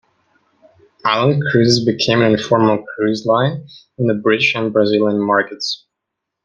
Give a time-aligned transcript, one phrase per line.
[1.05, 3.67] Island Cruises became an informal cruise line
[3.99, 5.85] on the British and Brazilian markets.